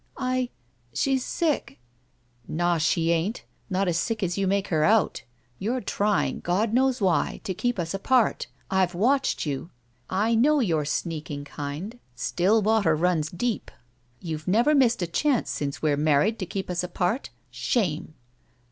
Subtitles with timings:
[0.17, 0.49] "I—
[0.93, 1.79] She's sick."
[2.47, 3.43] "Naw, she ain't.
[3.69, 5.21] Not as sick as you make out.
[5.59, 8.47] You're trying, God knows why, to keep us apart.
[8.71, 9.69] I've watdied you.
[10.09, 11.99] I know your sneaking kind.
[11.99, 13.71] 47 SHE WALKS IN BEAUTY Still water runs deep.
[14.21, 17.29] YouVe never missed a chance since we're married to keep us apart.
[17.51, 18.15] Shame!